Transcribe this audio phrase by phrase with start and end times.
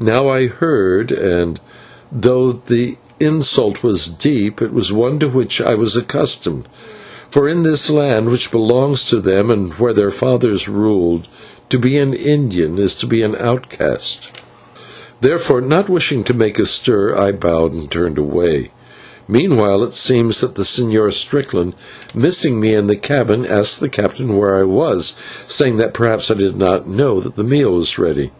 [0.00, 1.60] Now I heard, and
[2.10, 6.66] though the insult was deep, it was one to which I was accustomed,
[7.30, 11.28] for in this land, which belongs to them and where their fathers ruled,
[11.68, 14.30] to be an Indian is to be an outcast.
[15.20, 18.72] Therefore, not wishing to make a stir, I bowed and turned away.
[19.28, 21.74] Meanwhile, it seems that the Señor Strickland,
[22.12, 25.14] missing me in the cabin, asked the captain where I was,
[25.46, 28.32] saying that perhaps I did not know that the meal was ready.